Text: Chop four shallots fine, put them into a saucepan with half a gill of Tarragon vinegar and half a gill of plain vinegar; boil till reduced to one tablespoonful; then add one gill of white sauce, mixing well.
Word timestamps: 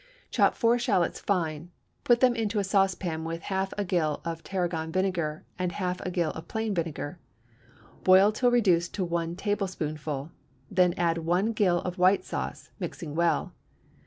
Chop 0.31 0.55
four 0.55 0.79
shallots 0.79 1.19
fine, 1.19 1.69
put 2.05 2.21
them 2.21 2.33
into 2.33 2.57
a 2.57 2.63
saucepan 2.63 3.23
with 3.23 3.43
half 3.53 3.71
a 3.77 3.85
gill 3.85 4.19
of 4.25 4.43
Tarragon 4.43 4.91
vinegar 4.91 5.45
and 5.59 5.73
half 5.73 6.01
a 6.01 6.09
gill 6.09 6.31
of 6.31 6.47
plain 6.47 6.73
vinegar; 6.73 7.19
boil 8.03 8.31
till 8.31 8.49
reduced 8.49 8.95
to 8.95 9.05
one 9.05 9.35
tablespoonful; 9.35 10.31
then 10.71 10.95
add 10.97 11.19
one 11.19 11.53
gill 11.53 11.81
of 11.83 11.99
white 11.99 12.25
sauce, 12.25 12.71
mixing 12.79 13.13
well. 13.13 13.53